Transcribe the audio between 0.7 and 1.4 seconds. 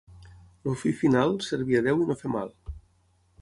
El fi final,